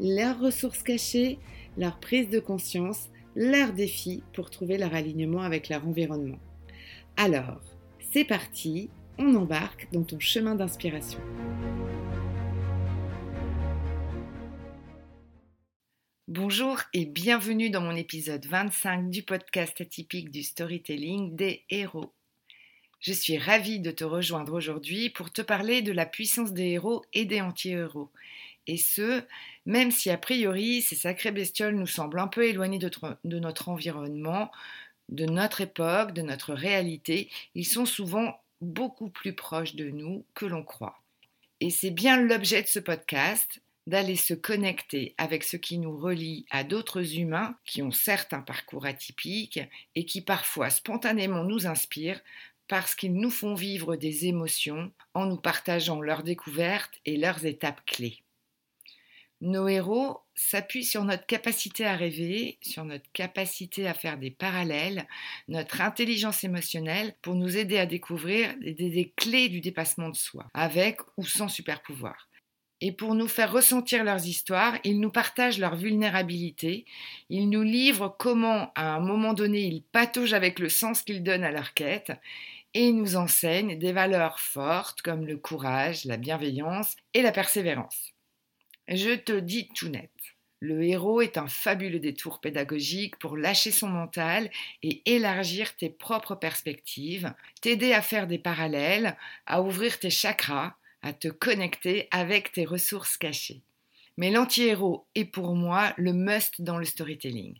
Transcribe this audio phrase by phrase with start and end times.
[0.00, 1.38] leurs ressources cachées,
[1.76, 6.38] leur prise de conscience, leurs défis pour trouver leur alignement avec leur environnement.
[7.16, 7.60] Alors,
[8.12, 11.20] c'est parti, on embarque dans ton chemin d'inspiration.
[16.28, 22.12] Bonjour et bienvenue dans mon épisode 25 du podcast atypique du storytelling des héros.
[23.00, 27.04] Je suis ravie de te rejoindre aujourd'hui pour te parler de la puissance des héros
[27.12, 28.10] et des anti-héros.
[28.66, 29.22] Et ce,
[29.64, 32.90] même si a priori ces sacrés bestioles nous semblent un peu éloignés de,
[33.24, 34.50] de notre environnement,
[35.08, 40.46] de notre époque, de notre réalité, ils sont souvent beaucoup plus proches de nous que
[40.46, 41.02] l'on croit.
[41.60, 46.44] Et c'est bien l'objet de ce podcast, d'aller se connecter avec ce qui nous relie
[46.50, 49.60] à d'autres humains qui ont certes un parcours atypique
[49.94, 52.20] et qui parfois spontanément nous inspirent
[52.68, 57.84] parce qu'ils nous font vivre des émotions en nous partageant leurs découvertes et leurs étapes
[57.86, 58.24] clés.
[59.42, 65.06] Nos héros s'appuient sur notre capacité à rêver, sur notre capacité à faire des parallèles,
[65.48, 71.00] notre intelligence émotionnelle pour nous aider à découvrir des, clés du dépassement de soi, avec
[71.18, 72.28] ou sans super pouvoir.
[72.80, 76.86] Et pour nous faire ressentir leurs histoires, ils nous partagent leur vulnérabilité,
[77.28, 81.44] ils nous livrent comment, à un moment donné, ils pataugent avec le sens qu'ils donnent
[81.44, 82.12] à leur quête,
[82.72, 88.15] et ils nous enseignent des valeurs fortes comme le courage, la bienveillance et la persévérance.
[88.88, 90.10] Je te dis tout net.
[90.60, 94.50] Le héros est un fabuleux détour pédagogique pour lâcher son mental
[94.82, 101.12] et élargir tes propres perspectives, t'aider à faire des parallèles, à ouvrir tes chakras, à
[101.12, 103.62] te connecter avec tes ressources cachées.
[104.16, 107.58] Mais l'anti-héros est pour moi le must dans le storytelling,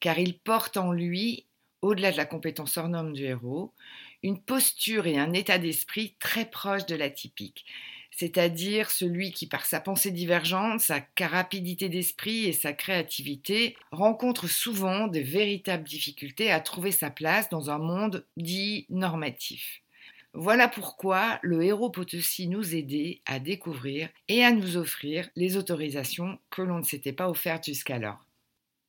[0.00, 1.44] car il porte en lui,
[1.82, 3.74] au-delà de la compétence hors norme du héros,
[4.22, 7.66] une posture et un état d'esprit très proches de l'atypique,
[8.18, 15.06] c'est-à-dire celui qui, par sa pensée divergente, sa rapidité d'esprit et sa créativité, rencontre souvent
[15.06, 19.82] de véritables difficultés à trouver sa place dans un monde dit normatif.
[20.34, 25.56] Voilà pourquoi le héros peut aussi nous aider à découvrir et à nous offrir les
[25.56, 28.24] autorisations que l'on ne s'était pas offertes jusqu'alors.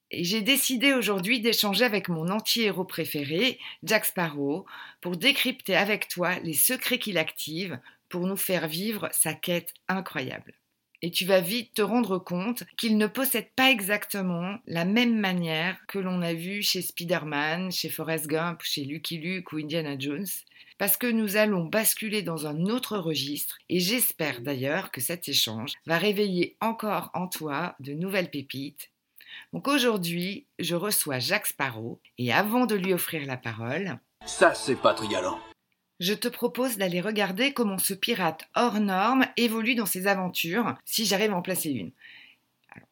[0.10, 4.66] Et j'ai décidé aujourd'hui d'échanger avec mon anti-héros préféré, Jack Sparrow,
[5.02, 10.53] pour décrypter avec toi les secrets qu'il active pour nous faire vivre sa quête incroyable.
[11.02, 15.78] Et tu vas vite te rendre compte qu'il ne possède pas exactement la même manière
[15.88, 20.28] que l'on a vu chez Spider-Man, chez Forrest Gump, chez Lucky Luke ou Indiana Jones,
[20.78, 25.74] parce que nous allons basculer dans un autre registre et j'espère d'ailleurs que cet échange
[25.86, 28.92] va réveiller encore en toi de nouvelles pépites.
[29.53, 34.75] Donc aujourd'hui, je reçois Jacques Sparrow et avant de lui offrir la parole, ça c'est
[34.75, 35.40] pas trialant.
[36.00, 41.06] Je te propose d'aller regarder comment ce pirate hors norme évolue dans ses aventures, si
[41.06, 41.92] j'arrive à en placer une.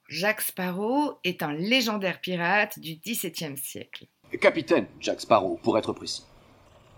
[0.10, 4.08] Jacques Sparrow est un légendaire pirate du XVIIe siècle.
[4.42, 6.24] Capitaine Jacques Sparrow, pour être précis.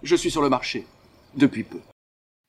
[0.01, 0.87] Je suis sur le marché,
[1.35, 1.79] depuis peu.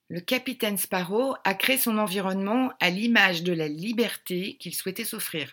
[0.09, 5.53] Le capitaine Sparrow a créé son environnement à l'image de la liberté qu'il souhaitait s'offrir.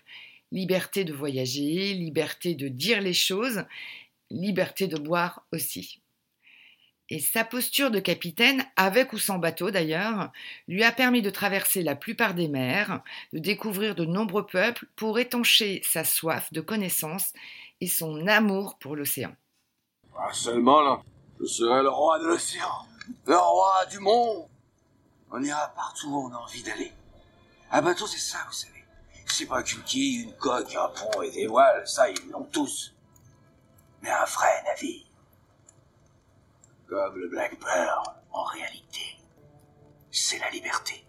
[0.51, 3.65] Liberté de voyager, liberté de dire les choses,
[4.29, 5.99] liberté de boire aussi.
[7.09, 10.31] Et sa posture de capitaine, avec ou sans bateau d'ailleurs,
[10.67, 13.01] lui a permis de traverser la plupart des mers,
[13.31, 17.31] de découvrir de nombreux peuples pour étancher sa soif de connaissances
[17.79, 19.33] et son amour pour l'océan.
[20.17, 21.01] Ah, seulement là,
[21.39, 22.85] je serai le roi de l'océan,
[23.25, 24.47] le roi du monde.
[25.31, 26.91] On ira partout où on a envie d'aller.
[27.71, 28.83] Un bateau, c'est ça, vous savez.
[29.27, 32.93] C'est pas qu'une quille, une coque, un pont et des voiles, ça, ils l'ont tous.
[34.01, 35.06] Mais un vrai navire.
[36.87, 39.17] Comme le Black Pearl, en réalité,
[40.09, 41.05] c'est la liberté.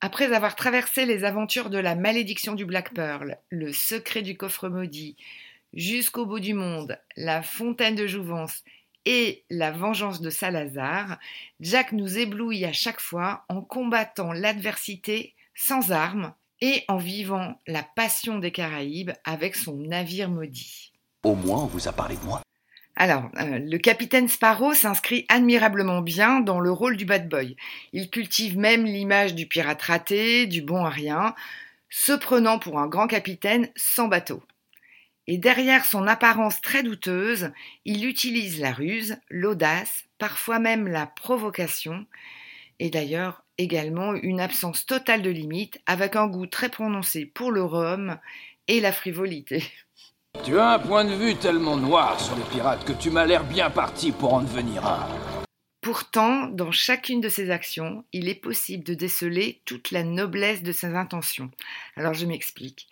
[0.00, 4.68] Après avoir traversé les aventures de la malédiction du Black Pearl, le secret du coffre
[4.68, 5.16] maudit,
[5.72, 8.62] jusqu'au bout du monde, la fontaine de jouvence
[9.04, 11.18] et la vengeance de Salazar,
[11.58, 17.82] Jack nous éblouit à chaque fois en combattant l'adversité sans armes et en vivant la
[17.82, 20.92] passion des Caraïbes avec son navire maudit.
[21.24, 22.42] Au moins, on vous a parlé de moi.
[22.96, 27.56] Alors, euh, le capitaine Sparrow s'inscrit admirablement bien dans le rôle du bad boy.
[27.92, 31.34] Il cultive même l'image du pirate raté, du bon à rien.
[31.90, 34.42] se prenant pour un grand capitaine sans bateau.
[35.26, 37.52] Et derrière son apparence très douteuse,
[37.84, 42.06] il utilise la ruse, l'audace, parfois même la provocation,
[42.80, 47.62] et d'ailleurs également une absence totale de limite, avec un goût très prononcé pour le
[47.64, 48.18] rhum
[48.68, 49.64] et la frivolité.
[50.50, 53.44] Tu as un point de vue tellement noir sur les pirates que tu m'as l'air
[53.44, 55.06] bien parti pour en devenir un.
[55.80, 60.72] Pourtant, dans chacune de ses actions, il est possible de déceler toute la noblesse de
[60.72, 61.50] ses intentions.
[61.94, 62.88] Alors je m'explique.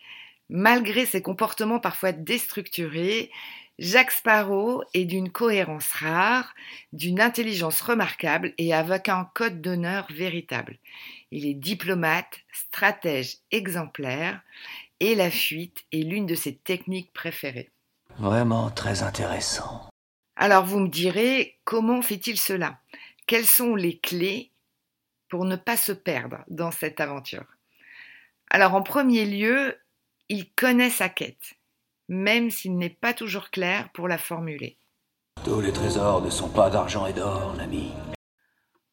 [0.50, 3.30] Malgré ses comportements parfois déstructurés,
[3.78, 6.54] Jacques Sparrow est d'une cohérence rare,
[6.92, 10.78] d'une intelligence remarquable et avec un code d'honneur véritable.
[11.30, 14.40] Il est diplomate, stratège exemplaire
[15.00, 17.70] et la fuite est l'une de ses techniques préférées.
[18.18, 19.88] Vraiment très intéressant.
[20.36, 22.78] Alors vous me direz, comment fait-il cela?
[23.26, 24.50] Quelles sont les clés
[25.28, 27.46] pour ne pas se perdre dans cette aventure?
[28.50, 29.76] Alors en premier lieu,
[30.28, 31.54] il connaît sa quête,
[32.08, 34.78] même s'il n'est pas toujours clair pour la formuler.
[35.44, 37.92] Tous les trésors ne sont pas d'argent et d'or, l'ami.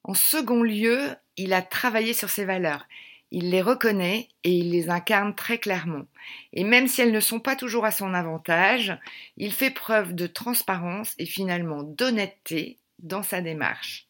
[0.03, 2.85] En second lieu, il a travaillé sur ses valeurs.
[3.31, 6.05] Il les reconnaît et il les incarne très clairement.
[6.53, 8.97] Et même si elles ne sont pas toujours à son avantage,
[9.37, 14.07] il fait preuve de transparence et finalement d'honnêteté dans sa démarche.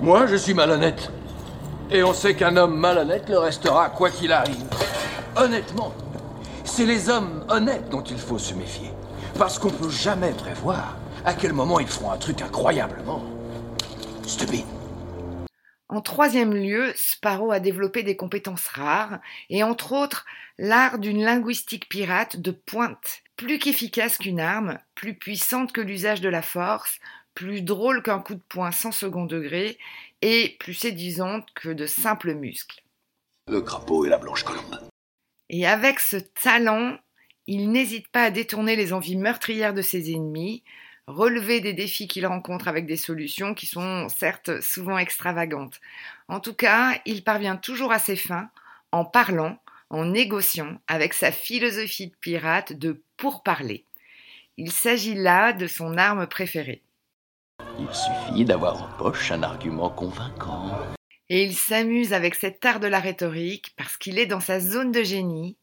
[0.00, 1.10] Moi, je suis malhonnête.
[1.90, 4.64] Et on sait qu'un homme malhonnête le restera quoi qu'il arrive.
[5.36, 5.94] Honnêtement,
[6.64, 8.90] c'est les hommes honnêtes dont il faut se méfier.
[9.38, 13.24] Parce qu'on peut jamais prévoir à quel moment ils feront un truc incroyablement
[14.26, 14.66] stupide.
[15.88, 20.26] En troisième lieu, Sparrow a développé des compétences rares, et entre autres
[20.58, 26.28] l'art d'une linguistique pirate de pointe, plus qu'efficace qu'une arme, plus puissante que l'usage de
[26.28, 26.98] la force,
[27.32, 29.78] plus drôle qu'un coup de poing sans second degré,
[30.20, 32.82] et plus séduisante que de simples muscles.
[33.48, 34.78] Le crapaud et la blanche colombe.
[35.48, 36.98] Et avec ce talent,
[37.46, 40.62] il n'hésite pas à détourner les envies meurtrières de ses ennemis,
[41.08, 45.80] relever des défis qu'il rencontre avec des solutions qui sont certes souvent extravagantes.
[46.28, 48.50] En tout cas, il parvient toujours à ses fins
[48.92, 49.58] en parlant,
[49.88, 53.84] en négociant avec sa philosophie de pirate de pourparler.
[54.58, 56.82] Il s'agit là de son arme préférée.
[57.78, 60.76] Il suffit d'avoir en poche un argument convaincant.
[61.30, 64.92] Et il s'amuse avec cet art de la rhétorique parce qu'il est dans sa zone
[64.92, 65.56] de génie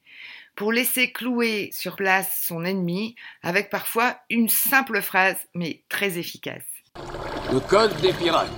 [0.55, 6.63] pour laisser clouer sur place son ennemi avec parfois une simple phrase mais très efficace.
[7.51, 8.49] Le code des pirates.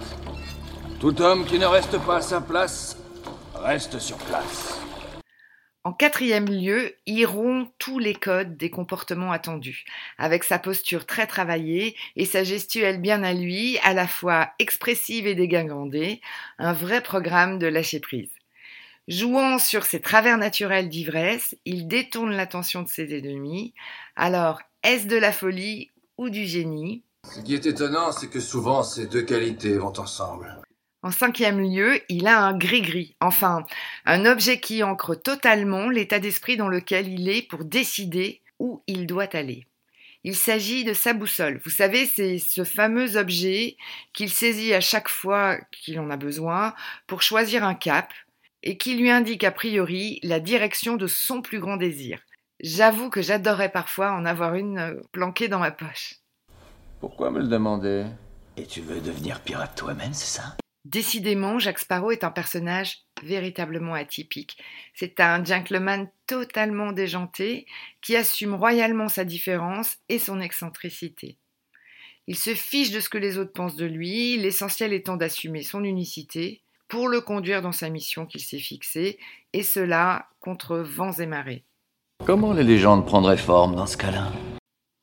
[1.00, 2.98] Tout homme qui ne reste pas à sa place
[3.56, 4.80] reste sur place.
[5.88, 9.86] En quatrième lieu, il rompt tous les codes des comportements attendus,
[10.18, 15.28] avec sa posture très travaillée et sa gestuelle bien à lui, à la fois expressive
[15.28, 16.20] et dégingandée,
[16.58, 18.37] un vrai programme de lâcher prise.
[19.08, 23.74] Jouant sur ses travers naturels d'ivresse, il détourne l'attention de ses ennemis.
[24.18, 27.04] Alors, est-ce de la folie ou du génie?
[27.24, 30.62] Ce qui est étonnant, c'est que souvent ces deux qualités vont ensemble.
[31.04, 33.66] En cinquième lieu, il a un gris-gris, enfin,
[34.06, 39.08] un objet qui ancre totalement l'état d'esprit dans lequel il est pour décider où il
[39.08, 39.68] doit aller.
[40.26, 41.62] Il s'agit de sa boussole.
[41.64, 43.78] Vous savez, c'est ce fameux objet
[44.12, 46.74] qu'il saisit à chaque fois qu'il en a besoin
[47.06, 48.12] pour choisir un cap,
[48.68, 52.20] et qui lui indique a priori la direction de son plus grand désir.
[52.60, 56.16] J'avoue que j'adorerais parfois en avoir une euh, planquée dans ma poche.
[57.00, 58.06] Pourquoi me le demander?
[58.58, 60.58] Et tu veux devenir pirate toi-même, c'est ça?
[60.84, 64.58] Décidément, Jacques Sparrow est un personnage véritablement atypique.
[64.94, 67.68] C'est un gentleman totalement déjanté
[68.02, 71.38] qui assume royalement sa différence et son excentricité.
[72.28, 75.86] Il se fiche de ce que les autres pensent de lui, l'essentiel étant d'assumer son
[75.86, 79.20] unicité, pour le conduire dans sa mission qu'il s'est fixée,
[79.54, 81.64] et cela contre vents et marées.
[82.26, 84.32] Comment les légendes prendraient forme dans ce cas-là?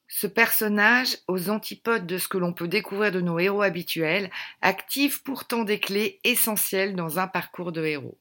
[0.09, 4.31] Ce personnage, aux antipodes de ce que l'on peut découvrir de nos héros habituels,
[4.62, 8.19] active pourtant des clés essentielles dans un parcours de héros.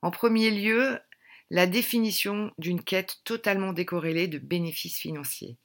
[0.00, 0.98] En premier lieu,
[1.50, 5.58] la définition d'une quête totalement décorrélée de bénéfices financiers.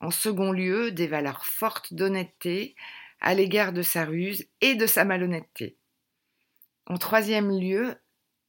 [0.00, 2.74] En second lieu, des valeurs fortes d'honnêteté
[3.20, 5.76] à l'égard de sa ruse et de sa malhonnêteté.
[6.86, 7.96] En troisième lieu,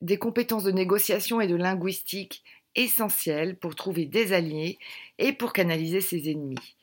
[0.02, 2.44] des compétences de négociation et de linguistique
[2.76, 4.78] essentielles pour trouver des alliés
[5.18, 6.76] et pour canaliser ses ennemis.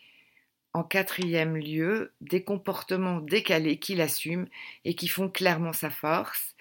[0.75, 4.47] En quatrième lieu, des comportements décalés qu'il assume
[4.87, 6.54] et qui font clairement sa force.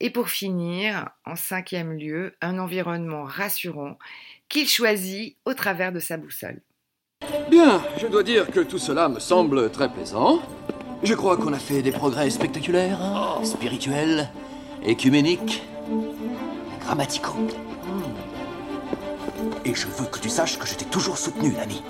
[0.00, 3.96] Et pour finir, en cinquième lieu, un environnement rassurant
[4.48, 6.60] qu'il choisit au travers de sa boussole.
[7.48, 10.42] Bien, je dois dire que tout cela me semble très plaisant.
[11.04, 14.30] Je crois qu'on a fait des progrès spectaculaires, hein, spirituels,
[14.82, 15.62] écuméniques,
[16.80, 17.46] grammaticaux.
[19.66, 21.82] Et je veux que tu saches que je t'ai toujours soutenu, l'ami.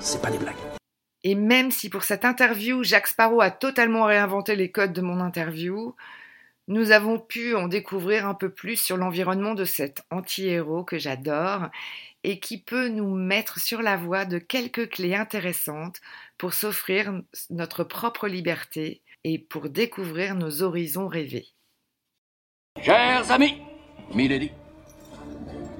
[0.00, 0.56] C'est pas des blagues.
[1.22, 5.20] Et même si pour cette interview, Jacques Sparrow a totalement réinventé les codes de mon
[5.20, 5.94] interview,
[6.72, 11.68] nous avons pu en découvrir un peu plus sur l'environnement de cet anti-héros que j'adore
[12.24, 16.00] et qui peut nous mettre sur la voie de quelques clés intéressantes
[16.38, 17.12] pour s'offrir
[17.50, 21.48] notre propre liberté et pour découvrir nos horizons rêvés.
[22.80, 23.58] Chers amis,
[24.14, 24.50] Milady,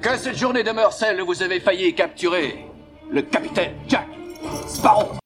[0.02, 2.66] que cette journée demeure celle où vous avez failli capturer
[3.10, 4.08] le capitaine Jack
[4.68, 5.21] Sparrow.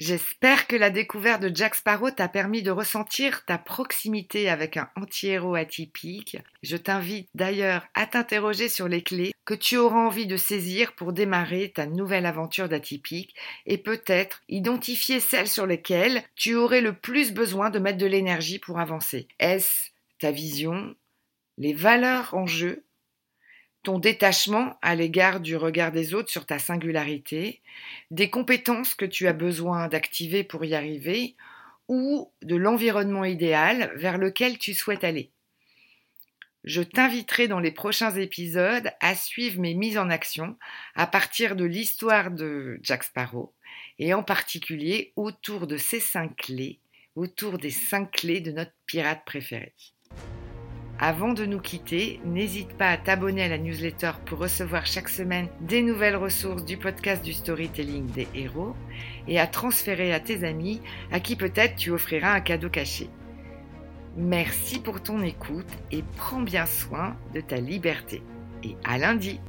[0.00, 4.88] J'espère que la découverte de Jack Sparrow t'a permis de ressentir ta proximité avec un
[4.96, 6.38] anti-héros atypique.
[6.62, 11.12] Je t'invite d'ailleurs à t'interroger sur les clés que tu auras envie de saisir pour
[11.12, 13.34] démarrer ta nouvelle aventure d'atypique
[13.66, 18.58] et peut-être identifier celles sur lesquelles tu aurais le plus besoin de mettre de l'énergie
[18.58, 19.28] pour avancer.
[19.38, 20.94] Est-ce ta vision,
[21.58, 22.84] les valeurs en jeu,
[23.82, 27.62] ton détachement à l'égard du regard des autres sur ta singularité,
[28.10, 31.36] des compétences que tu as besoin d'activer pour y arriver,
[31.88, 35.32] ou de l'environnement idéal vers lequel tu souhaites aller.
[36.62, 40.56] Je t'inviterai dans les prochains épisodes à suivre mes mises en action
[40.94, 43.54] à partir de l'histoire de Jack Sparrow
[43.98, 46.80] et en particulier autour de ces cinq clés,
[47.16, 49.74] autour des cinq clés de notre pirate préféré.
[51.02, 55.48] Avant de nous quitter, n'hésite pas à t'abonner à la newsletter pour recevoir chaque semaine
[55.62, 58.76] des nouvelles ressources du podcast du storytelling des héros
[59.26, 63.08] et à transférer à tes amis à qui peut-être tu offriras un cadeau caché.
[64.14, 68.22] Merci pour ton écoute et prends bien soin de ta liberté.
[68.62, 69.40] Et à lundi